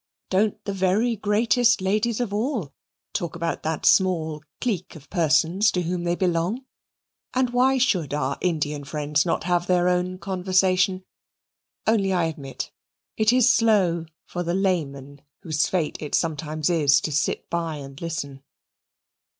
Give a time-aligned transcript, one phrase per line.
[0.31, 2.73] Don't the very greatest ladies of all
[3.13, 6.65] talk about that small clique of persons to whom they belong?
[7.35, 11.05] And why should our Indian friends not have their own conversation?
[11.85, 12.71] only I admit
[13.15, 18.01] it is slow for the laymen whose fate it sometimes is to sit by and
[18.01, 18.41] listen.